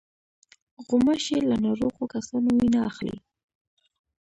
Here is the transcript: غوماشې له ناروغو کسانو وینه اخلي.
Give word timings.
غوماشې 0.85 1.37
له 1.49 1.55
ناروغو 1.65 2.03
کسانو 2.13 2.49
وینه 2.57 2.79
اخلي. 2.89 3.17